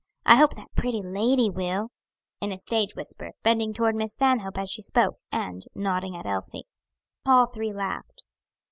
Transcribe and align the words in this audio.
I 0.25 0.35
hope 0.35 0.55
that 0.55 0.73
pretty 0.75 1.03
lady 1.03 1.51
will," 1.51 1.89
in 2.39 2.51
a 2.51 2.57
stage 2.57 2.95
whisper, 2.95 3.33
bending 3.43 3.71
toward 3.71 3.93
Miss 3.95 4.13
Stanhope, 4.13 4.57
as 4.57 4.71
she 4.71 4.81
spoke, 4.81 5.17
and 5.31 5.61
nodding 5.75 6.15
at 6.15 6.25
Elsie. 6.25 6.65
All 7.23 7.45
three 7.45 7.71
laughed. 7.71 8.23